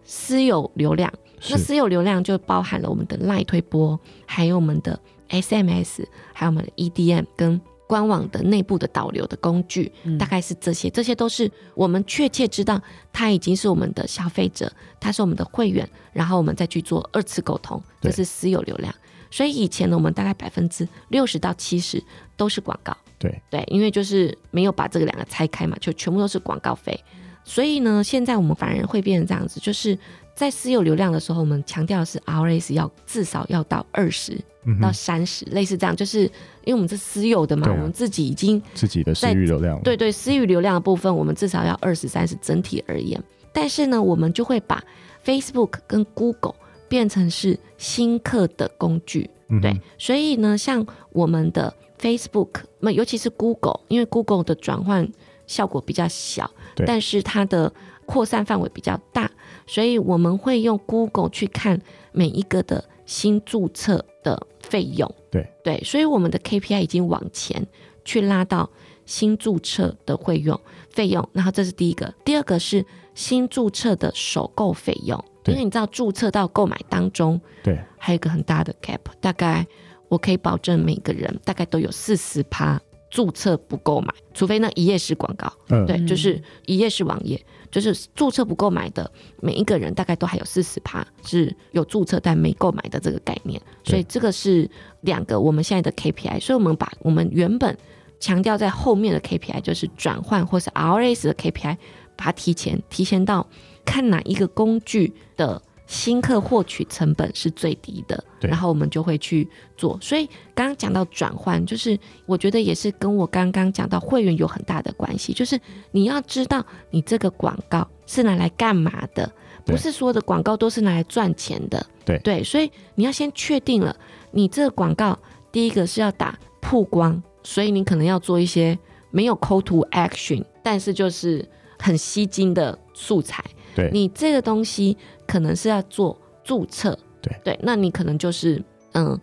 [0.05, 1.13] 私有流量。
[1.51, 4.99] 那私有流量就包含了我们的 LINE 推播，还有我们的
[5.31, 10.91] SMS，还有我们的 EDM 跟官网的内部的导流的工具，大概是这些。
[10.91, 12.81] 这些都是我们确切知道
[13.13, 18.95] 他已经是我们的消费者，他是我们的会员，然后我们再去做二次沟通，这是私有流量。
[19.31, 22.03] 所以以前呢，我们大概百分之六十到七十
[22.37, 22.97] 都是广告。
[23.19, 26.99] 对对，因为就是没有把这个两个拆开嘛，就全部都是广告费。
[27.45, 29.99] 所以呢，现在我们反而会变成这样子，就是
[30.35, 34.39] 在私有流量的时候，我们强调的是 RS 要至少要到二十
[34.83, 36.25] 到三十，类似这样，就是
[36.65, 43.19] 因为我们是私有的嘛，啊、我们自己已经自己的私域流量，对对，私域流量的部分，我们至少要二十三十，整体而言。
[43.51, 44.85] 但是呢，我们就会把
[45.25, 46.55] Facebook 跟 Google
[46.87, 51.75] 变成是新客的工具，嗯、对，所以呢，像我们的。
[52.01, 55.11] Facebook，那尤其是 Google，因为 Google 的转换
[55.47, 56.51] 效果比较小，
[56.87, 57.73] 但是它的
[58.07, 59.31] 扩散范围比较大，
[59.67, 61.81] 所以我们会用 Google 去看
[62.13, 65.13] 每一个的新注册的费用。
[65.31, 67.67] 对对，所以我们的 KPI 已经往前
[68.05, 68.71] 去拉到
[69.05, 70.59] 新注册的费用
[70.91, 72.85] 费用，然后这是第一个，第二个是
[73.15, 79.67] 新注册的首购费用，因为你知道注册到购买当中，对，还有一个很大的 gap，大概。
[80.09, 97.75] 我可以保证每个人大概都有四十趴注册不购买，除非那一页式广告，嗯、对，就是一页式网页，就是注册不购买的每一个人大概都还有四十趴是有注册但没购买的这个概念，所以这个是两个我们现在的 KPI，所以我们把我们原本
[98.21, 101.77] 强调在后面的 KPI 就是转换或是 RS 的 KPI，
[102.15, 103.47] 把它提前提前到
[103.87, 105.63] 看哪一个工具的。
[105.89, 109.99] 新客获取成本是最低的，然后我们就会去做。
[110.03, 115.33] 所以刚刚讲到转换，就是我觉得也是跟我刚刚讲到会员有很大的关系。
[115.33, 115.59] 就是
[115.91, 119.33] 你要知道你这个广告是拿来干嘛的，
[119.65, 121.85] 不是所有的广告都是拿来赚钱的。
[122.05, 123.97] 对对，所以你要先确定了，
[124.31, 125.19] 你这个广告
[125.51, 128.79] 第一个是要打曝光，所以你可能要做一些
[129.11, 131.49] 没有 call to action，但是就是
[131.79, 133.43] 很吸睛的素材。
[133.79, 137.33] 对，你这个东西可能是要做注册，对。
[137.45, 138.61] 对，那你可能就是
[138.95, 139.17] 嗯，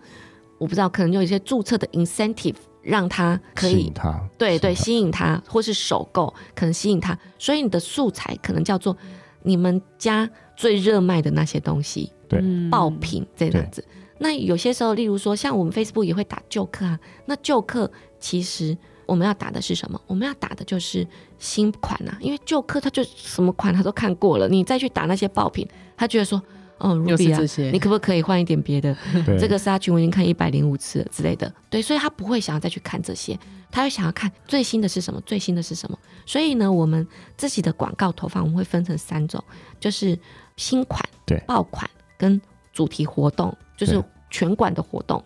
[0.57, 8.95] 我不知道，可能有一些注册的 incentive 让他可以吸引他，对对，吸引他，或是首购可能吸引他，所以你的素材可能叫做
[9.43, 12.41] 你们家最热卖的那些东西，对，
[12.71, 13.83] 爆品这样子。
[14.19, 18.77] 那有些时候，例如说像我们 Facebook 也会打旧客啊，那旧客其实。
[19.05, 19.99] 我们要打的是什么？
[20.07, 21.07] 我们要打的就是
[21.39, 26.41] 新款啊，因为旧客他就什么款他都看过了，你再去打那些爆品，他觉得说，
[26.77, 27.39] 哦，Ruby 啊，
[27.71, 28.95] 你可不可以换一点别的？
[29.39, 33.37] 这个杀菌我已经看一百零五次了之类的，对，所以他不会想要再去看这些，
[33.71, 35.97] 他会想要看最新的是什么，最新的是什么。
[36.25, 39.43] 所以呢，我们自己的广告投放我们会分成三种，
[39.79, 40.17] 就是
[40.57, 42.41] 新款、对，爆款跟
[42.73, 44.03] 主题活动，就是。
[44.36, 45.24] 全馆的活动，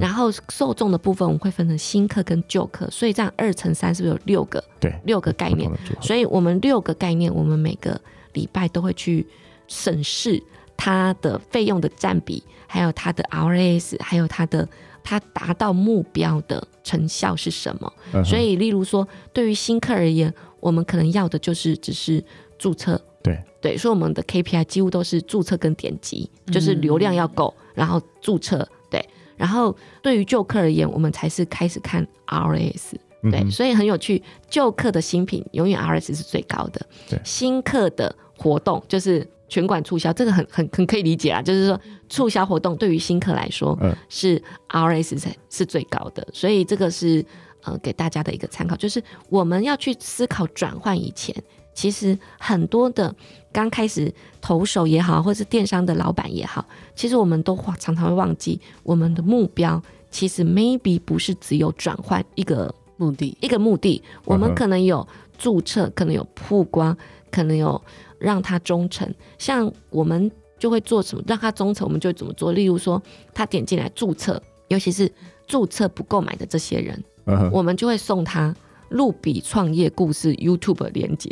[0.00, 4.62] 然后受众的部分我们会分成新客跟旧客，所以这样二乘三是不是有六个？
[4.78, 5.68] 对，六个概念。
[6.00, 8.00] 所以我们六个概念，我们每个
[8.34, 9.26] 礼拜都会去
[9.66, 10.40] 审视
[10.76, 14.68] 它的费用的占比，还有它的 RAS，还有它的
[15.02, 17.92] 它达到目标的成效是什么。
[18.24, 22.24] 所以，例如说，对于新客而言，我们可能要的就是只是
[22.56, 23.02] 注册。
[23.22, 27.54] 对对，所以我们的 KPI 几乎都是注册跟点击，就是流量要够。
[27.74, 29.02] 然后注册对，
[29.36, 32.96] 然后对于旧客而言，我们才是开始看 RS
[33.30, 34.22] 对，嗯、所以很有趣。
[34.50, 47.24] 旧客的新品永远 RS 是最高的，对，新客的活动就是全馆促销，这个很很很可以理解啊，就是说促销活动对于新客来说是 RS 才是最高的，所以这个是
[47.62, 51.34] 呃给大家的一个参考，就是我们要去思考转换以前。
[51.74, 53.14] 其实很多的
[53.50, 65.06] 刚开始投手也好，或是电商的老板也好，其实我们都常常会忘记，我们的目标其实 maybe 不是只有转换一个目的，一个目的，我们可能有
[65.38, 66.96] 注册，可能有曝光，
[67.30, 67.80] 可能有
[68.18, 69.12] 让他忠诚。
[69.38, 72.52] 像我们就会做什么让他忠诚，我们就会怎么做。
[72.52, 75.10] 例如说，他点进来注册，尤其是
[75.46, 77.02] 注册不购买的这些人，
[77.50, 78.54] 我们就会送他。
[78.92, 81.30] 露比创业故事 YouTube 连接，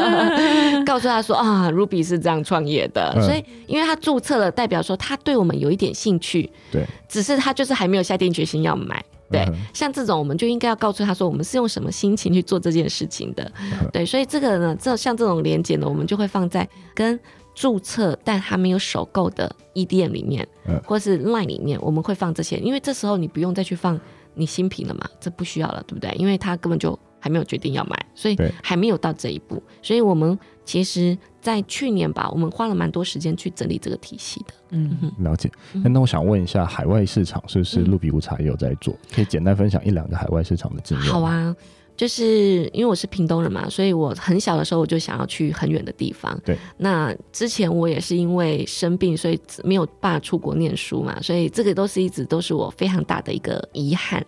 [0.84, 13.50] 告诉他说啊，Ruby 是这样创业的，嗯、所以因为他注册了，代表说他对我们有一点兴趣，对，只是他就是还没有下定决心要买，对，嗯、像这种我们就应该要告诉他说，我们是用什么心情去做这件事情的。
[13.60, 17.18] 嗯、对，所以这个呢，这像这种连接呢，我们就会放在跟
[17.54, 23.98] 注册但还没有首购的 EDM 里面，嗯、或是 Line 里面，我们会放这些，因为这时候你不用再去放
[24.34, 26.10] 你新品了嘛，这不需要了，对不对？
[26.18, 31.16] 因为他根本就还没有决定要买，所以还没有到这一步，所以我们其实。
[31.44, 34.54] 在去年吧，我们花了蛮多时间去整理这个体系的。
[34.70, 35.52] 嗯哼，了解。
[35.74, 38.94] 那那我想问一下，海外市场是不是露比乌茶也有在做？
[38.94, 41.12] 嗯、可以简单分享一两个海外市场的经验？
[41.12, 41.54] 好啊，
[41.96, 46.38] 就是因为我是屏东人嘛，所以我很小的时候我就想要去很远的地方。
[46.44, 46.56] 对。
[46.76, 54.24] 那之前我也是因为生病，所以没有办法出国念书嘛，所以这个都是一直都是我非常大的一个遗憾。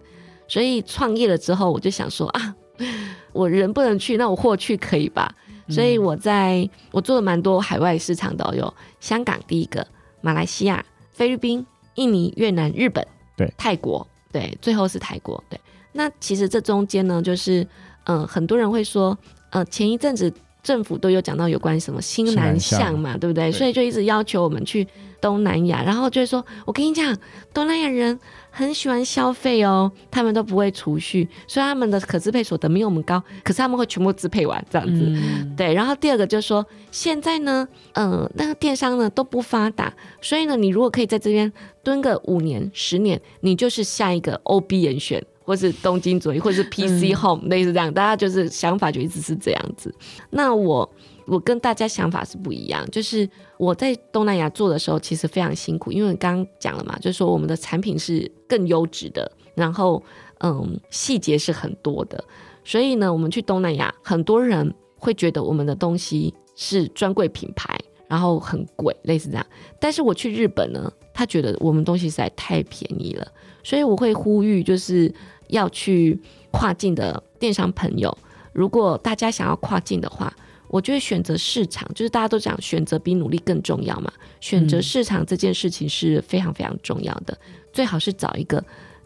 [0.48, 2.54] 所以创业了之后，我就想说啊，
[3.32, 5.34] 我人不能去，那我货去可以吧？
[5.68, 9.84] 所以我在我做了蛮多海外市场的，有香港第一个，
[10.20, 13.04] 马来西亚、菲律宾、印尼、越南、日本，
[13.36, 15.58] 对，泰国，对，最后是泰国，对。
[15.96, 17.62] 那其实这中间呢，就是
[18.04, 19.16] 嗯、呃，很多人会说，
[19.50, 20.32] 呃，前一阵子
[20.62, 23.50] 政府都有讲到有关什么新南向嘛，对不对？
[23.50, 24.86] 对，所以就一直要求我们去
[25.20, 27.16] 东南亚，然后就会说，我跟你讲，
[27.52, 28.18] 东南亚人。
[28.58, 35.02] 很喜欢消费哦，他们都不会储蓄，所以他们的可支配所得没有我们高，可是他们会全部支配完这样子。
[35.04, 49.94] 嗯、对，然后第二个就是说，现在呢，嗯、呃，那个电商呢都不发达，所以呢，你如果可以在这边蹲个五年、十年，你就是下一个 OB 人选，或是东京左翼，或是 PC Home、嗯、类似这样，大家就是想法就一直是这样子。
[50.28, 50.92] 那我。
[51.28, 53.28] 我跟大家想法是不一样，就是
[53.58, 60.00] 我在东南亚做的时候，其实非常辛苦，因为刚刚讲了嘛，就是说我们的产品是更优质的，然后
[60.38, 62.22] 嗯，细节是很多的，
[62.62, 69.44] 所以呢，我们去东南亚，很多人会觉得我们的东西是专柜品牌，然后很贵，类似这样。
[69.80, 73.26] 但是我去日本呢，他觉得我们东西实在太便宜了，
[73.64, 75.12] 所以我会呼吁，就是
[75.48, 78.16] 要去跨境的电商朋友，
[78.52, 80.32] 如果大家想要跨境的话。
[80.68, 84.12] 我觉得选择市场，就是大家都讲选择比努力更重要嘛。
[84.40, 88.62] 选择市场这件事情是非常非常重要的，嗯、最好是找一个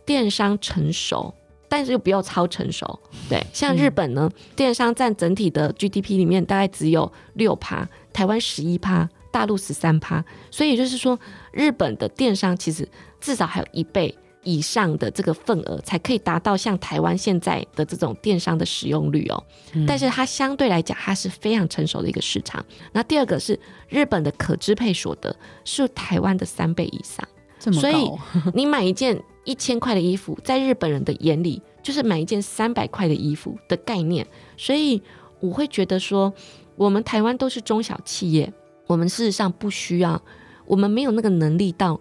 [0.06, 1.32] 电商成熟，
[1.68, 2.98] 但是又不要超成熟。
[3.28, 11.20] 对，像日本呢，嗯、电商占整体的 GDP 里面大概只有六趴，台湾十一趴，大陆十三趴，所以也就是说，
[11.52, 12.88] 日本的电商其实
[13.20, 14.16] 至少还有一倍。
[14.42, 22.64] 以上的这个份额才可以达到像台湾现在的这种电商的使用率哦，嗯、但是它相对来讲，它是非常成熟的一个市场。
[22.92, 27.26] 那第二个是日本的可支配所得是台湾的三倍以上。
[27.72, 28.10] 所以
[28.54, 34.26] 你买一件一千块的衣服，在日本人的眼里就是买一件三百块的衣服的概念。
[34.56, 35.02] 所以
[35.40, 36.32] 我会觉得说，
[36.76, 38.50] 我们台湾都是中小企业，
[38.86, 40.22] 我们事实上不需要，
[40.64, 42.00] 我们没有那个能力到。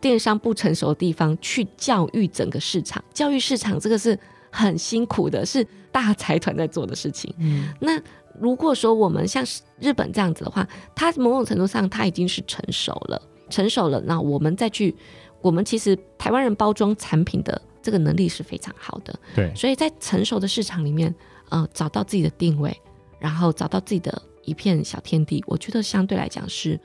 [0.00, 4.18] 电商不成熟的地方去教育整个市场，教育市场这个是
[4.50, 7.32] 很辛苦的，是大财团在做的事情。
[7.38, 8.00] 嗯，那
[8.38, 9.44] 如果说我们像
[9.78, 14.94] 日本这样子的话，它某种程度上它已经是成熟了，成熟了，那我们再去，
[15.42, 19.14] 我们其实台湾人包装产品的这个能力是非常好的。
[19.34, 21.14] 对，所以在成熟的市场里面，
[21.50, 22.74] 呃，找到自己的定位，
[23.18, 26.80] 然后找到自己的一片小天地，我觉得相对来讲是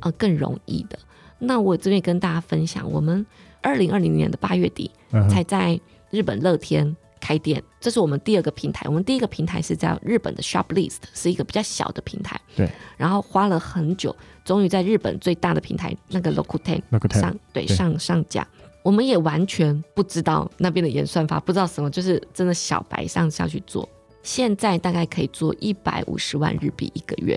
[0.00, 0.98] 呃更容易的。
[1.44, 3.26] 那我这边跟大家分享，我们
[3.60, 4.88] 二零二零年的八月底
[5.28, 5.78] 才在
[6.10, 8.86] 日本乐天开店，嗯、这是我们第二个平台。
[8.86, 12.40] 我们第一个平台是在日本的 Shoplist，是一个比较小的平台。
[12.54, 12.70] 对。
[12.96, 18.46] 然后花了很久，终于在日本最大的平台那个 Rakuten 上，对，对上上架。
[18.84, 23.88] 我们也完全不知道那边的演算法，不知道什么，就是真的小白上下去做。
[24.22, 27.36] 现在大概可以做一百五十万日币一个月，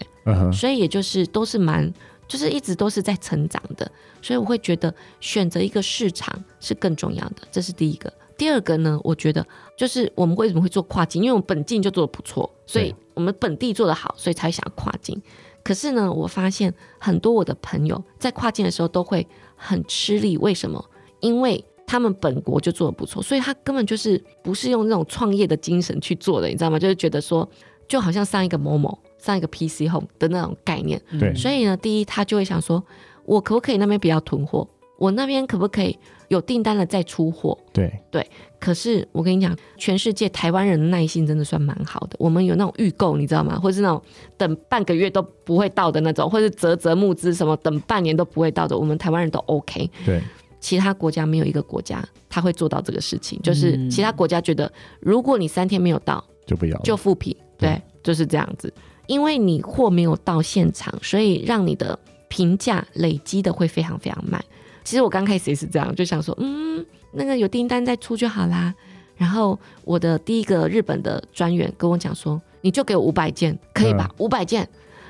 [0.53, 1.91] 所以也就是都是蛮。
[2.27, 3.89] 就是一直都是在成长的，
[4.21, 8.11] 所以我会觉得选择一个市场是更重要的，这是第一个。
[8.37, 9.45] 第二个呢，我觉得
[9.77, 15.21] 就是我们为什么会做跨境，因为我们本境就做的不错，所以我们本地做的好，所以才想要跨境。
[15.63, 20.83] 可是呢，我发现很多我的朋友在跨境的时候都会很吃力，为什么？
[21.21, 26.77] 因为他们本国就做的不错，所以他根本就是不是用那种创业的精神去做的，你知道吗？
[26.77, 27.49] 就是觉得说，
[27.87, 28.99] 就好像上一个某某。
[29.25, 32.83] 上一个 PC Home 的那种概念，对，所以呢，第一他就会想说，
[33.25, 34.67] 我可不可以那边不要囤货？
[34.97, 35.97] 我那边可不可以
[36.29, 37.57] 有订单了再出货？
[37.73, 38.25] 对对。
[38.59, 42.15] 可是我跟你讲，全世界台湾人的耐心真的算蛮好的。
[42.17, 43.59] 我们有那种预购，你知道吗？
[43.59, 44.01] 或是那种
[44.37, 49.89] 等半个月都不会到的那种，或是啧啧募资什么等半年都不会到的，我们台湾人都 OK。
[50.05, 50.21] 对，
[50.59, 54.71] 其他国家没有一个国家他会做到这个事情，就是其他国家觉得，
[55.01, 57.35] 如果你三天没有到，就不要，就复评。
[57.57, 58.73] 对就是这样子。
[59.07, 61.97] 因为你货没有到现场，所以让你的
[62.27, 64.43] 评价累积的会非常非常慢。
[64.83, 68.73] 其实我刚开始也是这样，就想说，嗯，那个有订单再出就好啦。
[69.17, 74.09] 然后我的第一个日本的专员跟我讲说，你就给我五百件，可以吧？
[74.17, 74.69] 五百、嗯、件，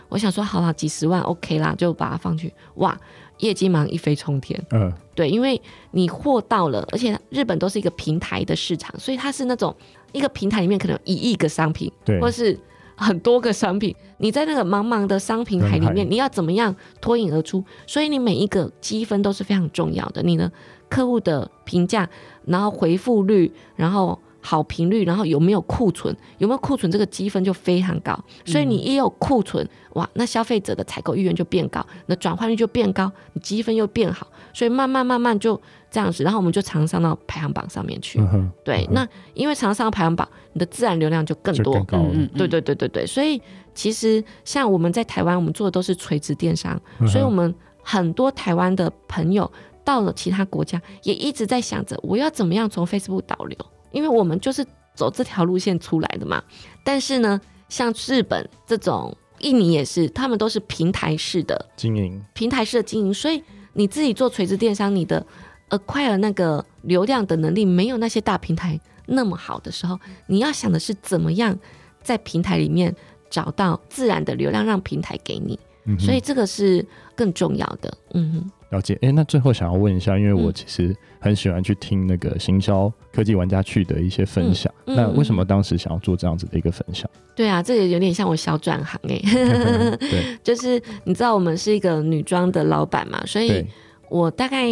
[0.10, 2.54] 我想说好了，几十万 OK 啦，就把它放去。
[2.76, 2.96] 哇，
[3.40, 4.64] 业绩马上一飞冲天。
[4.72, 9.76] 嗯，对，因为你货到了，而且日本都是一个平台的市场，所以它是那种
[10.12, 12.58] 一个平台里面可能有一亿个商品，对，或是
[12.96, 17.64] 很多个商品，你在那个茫茫的商品海里面，你要怎么样脱颖而出？
[17.86, 20.24] 所以你每一个积分都是非常重要的。
[20.24, 20.52] 你的？
[20.88, 22.08] 客户的评价，
[22.46, 26.16] 然后回复率，然后好评率，然后有没有库存？
[26.38, 26.92] 有没有库存？
[26.92, 28.18] 这个积分就非常高。
[28.46, 34.28] 所以你一有库存，哇，那消费者的采购意愿就变高，那转换率就变高，你积分又变好。
[34.54, 38.20] 所以慢慢慢慢就这样子，然后我们就常上到排行榜上面去。
[38.20, 41.74] 嗯、对，嗯、那因为常上到排行榜，你的自然流量就更多。
[41.74, 43.06] 更高嗯，对对对对对。
[43.08, 43.42] 所以
[43.74, 49.52] 其实像我们在台湾，我们做的都是垂直电商，嗯、所以我们很多台湾的朋友。
[49.86, 53.56] 到了其他国家，也一直在想着我要怎么样从 Facebook 导流，
[53.96, 56.44] 因为我们就是走这条路线出来的嘛。
[56.84, 57.40] 但是呢，
[57.70, 63.42] 像日本这种，印尼也是，他们都是平台式的经营，平台式的经营，所以
[63.74, 65.26] 你自己做垂直电商，你的
[65.70, 71.58] acquire 那个流量的能力没有那些大平台那么好的时候，你要想的是怎么样
[72.04, 72.94] 在平台里面
[73.30, 75.58] 找到自然的流量，让平台给你。
[75.88, 76.86] 嗯、所以这个是
[77.16, 77.98] 更重要的。
[78.14, 78.52] 嗯哼。
[78.76, 84.72] 了解，哎，那最后想要问一下，因为我其实很喜欢去听那个行销科技玩家去的一些分享。
[84.86, 87.10] 嗯嗯、那为什么当时想要做这样子的一个分享？
[87.36, 89.20] 对啊，这个有点像我小转行哎。
[89.98, 93.66] 对， 就是你知道我们是一个女装的老板嘛，所以
[94.10, 94.66] 我大概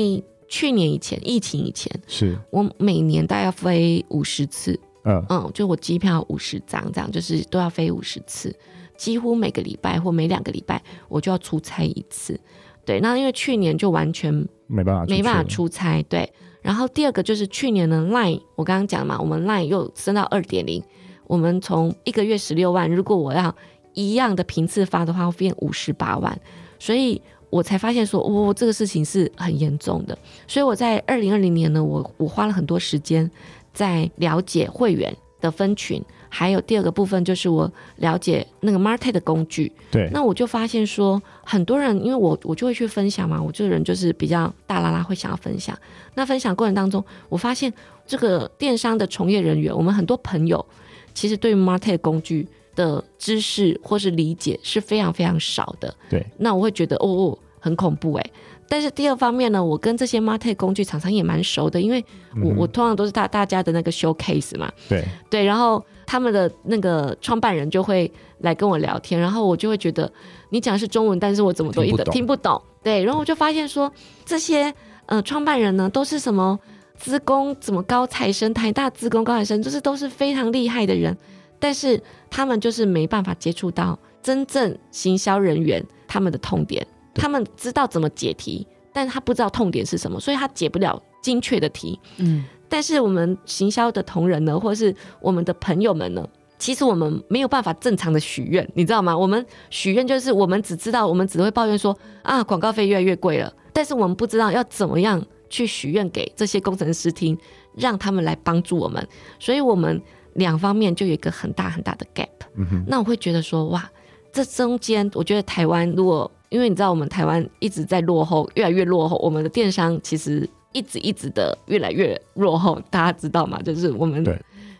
[0.47, 4.79] 去年以前疫情以前，是我每年大概要飞五十次。
[5.05, 8.55] 嗯嗯，就我机票五十张这样，就是都要飞五十次，
[8.95, 12.39] 几乎每个礼拜或每两个礼拜我就要出差一次。
[12.85, 14.33] 对，那因为去年就完全
[14.67, 16.31] 没办法没办法出差，对。
[16.61, 20.81] 然后第二个就是去年的 Line，我刚刚讲嘛，我们 Line 又升到二点零，
[21.27, 23.53] 我们从一个月十六万，如果我要
[23.93, 26.39] 一样的频次发的话，会变五十八万，
[26.79, 30.17] 所以我才发现说，哦，这个事情是很严重的。
[30.47, 33.29] 所以我在二零二零年呢，我我花了很多时间
[33.73, 36.01] 在了解会员的分群。
[36.35, 45.77] 还有第二个部分就是我了解那个 MarTech 的工具，对，那我就发现说很多人，因为我我就会去分享嘛，我这个人就是比较大啦啦会想要分享。
[46.15, 47.71] 那分享过程当中，我发现
[48.07, 50.65] 这个电商的从业人员，我们很多朋友
[51.13, 55.93] 其实对 MarTech 工具的知识或是理解是非常非常少的。
[56.09, 58.25] 对，那我会觉得哦哦很恐怖哎。
[58.67, 62.03] 但是第二方面呢，我跟这些 MarTech 工具厂商也蛮熟的，因为
[62.43, 64.71] 我、嗯、我通常都是大大家的那个 showcase 嘛。
[64.89, 65.85] 对对，然后。
[66.05, 70.11] 他们的那个创办人就会来跟我聊天，然后我就会觉得
[70.49, 72.61] 你讲的是中文，但是我怎么都一点听不懂。
[72.81, 73.91] 对，然后我就发现说
[74.25, 74.73] 这些
[75.05, 76.59] 呃创办人呢，都是什么
[76.97, 81.17] 资工怎么高材生，台大资工高材生，就是都是非常厉害的人，
[81.59, 86.85] 但是他们就是没办法接触到真正行销人员他们的痛点，
[87.15, 91.99] 他们知道怎么解题，但他不知道痛点是什么，所以他解不了精确的题。
[92.17, 92.43] 嗯。
[92.73, 99.15] 但是我们行销的同仁呢，或是我们的朋友们呢，其实我们没有办法正常的许愿，你知道吗？
[99.15, 107.37] 我们许愿就是我们只知道，我们只会抱怨说啊，广告费越来越贵了，但是我们不知道要怎么样去许愿给这些工程师听，
[107.75, 109.07] 让他们来帮助我们。
[109.39, 110.01] 所以，我们
[110.33, 112.27] 两方面就有一个很大很大的 gap。
[112.55, 112.83] 嗯哼。
[112.87, 113.87] 那我会觉得说，哇，
[114.31, 120.49] 这中间，我觉得台湾如果，因为你知道我们台湾一直在落后，越来越落后，我们的电商其实。
[120.73, 123.61] 一直一直的越来越落后，大家知道吗？
[123.61, 124.23] 就是我们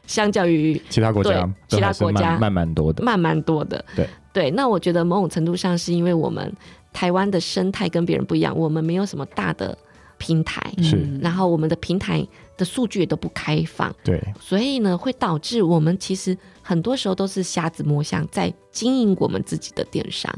[0.06, 3.84] 相较于其他国家，其他国家慢蛮多的，慢蛮多的。
[3.96, 4.08] 对。
[4.34, 6.52] 对，那我觉得某种程度上是因为我们
[6.92, 9.78] 台湾的生态跟别人不一样，我们没有什么大的
[10.18, 12.28] 平台，是，然后我们的平台
[12.58, 20.34] 的数据也都不开放，对，所以呢，会导致我们其实很多时候都是瞎子摸象，在经营我们自己的电商。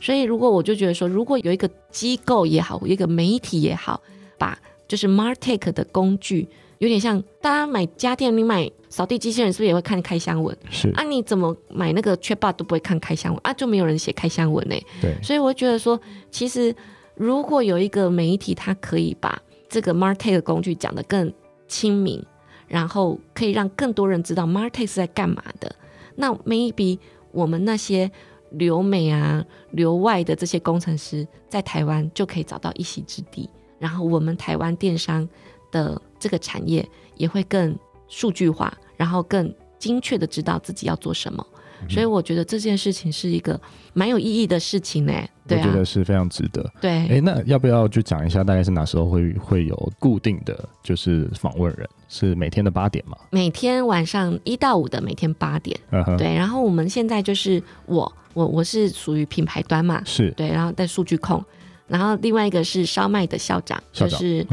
[0.00, 4.00] 所以，如果我就觉得说，如果有一个机构也好，有一个媒体也好，
[4.38, 4.56] 把
[4.86, 10.56] 就是 MarTech 的工具，有点像大家买家电，你买扫地机器人是不是也会看开箱文？
[10.70, 13.52] 是啊，你怎么买那个 Chatbot 都不会看开箱文啊？
[13.52, 14.76] 就没有人写开箱文呢？
[15.00, 16.74] 对，所以我觉得说，其实
[17.14, 21.32] 如果有一个媒体，它可以把这个 MarTech 的工具讲得更
[21.66, 22.22] 亲民，
[22.68, 25.74] 然后可以让更多人知道 MarTech 是在干嘛的，
[26.16, 26.98] 那 maybe
[27.32, 28.10] 我们那些
[28.50, 33.50] 留美啊、留外的这些工程师在台湾就可以找到一席之地。
[33.78, 35.28] 然后我们台湾电商
[35.70, 37.76] 的这个产业也会更
[38.08, 41.44] 数据化，然后更精确的知道自己要做什么。
[41.86, 43.60] 所以我觉得这件事情是一个
[43.92, 45.12] 蛮有意义的事情呢。
[45.46, 46.72] 对、啊，我觉得是非常值得。
[46.80, 51.86] 对，哎，那要不要就讲一下，大概是哪时候会会有固定的就是访问人？
[52.08, 53.18] 是每天的八点吗？
[53.28, 55.78] 每天晚上一到五的每天八点。
[55.90, 56.16] Uh.
[56.16, 61.44] 对，然后我们现在就是我我我是属于品牌端嘛，是对，然后在数据控，
[61.86, 64.46] 然后另外一个是烧麦的校长，校长就是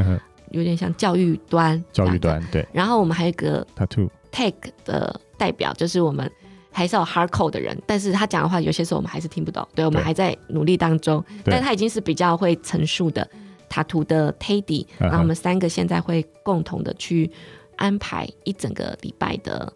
[0.52, 2.66] 有点像教育端，教育端对。
[2.72, 4.54] 然后我们还有一个 Tattoo Tech
[4.86, 6.32] 的代表，就是我们。
[6.74, 11.22] 还是有 hardcore 的人，但是他讲的话有些时候我们还是听不懂，对，我们还在努力当中。
[11.44, 13.30] 但他已经是比较会陈述的
[13.68, 17.30] 塔图的 Teddy，然后我们三个现在会共同的去
[17.76, 19.74] 安排一整个礼拜的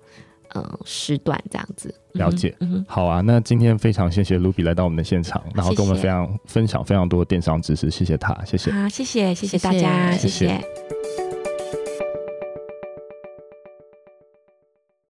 [0.55, 1.93] 呃时段这样子。
[2.13, 8.71] 了解，嗯，好啊，那今天非常谢谢 Ruby 来到我们的现场，然后跟我们非常分享非常多电商知识，谢谢他，谢谢。
[8.71, 10.11] 好，谢谢，谢谢大家。
[10.13, 10.94] 谢谢。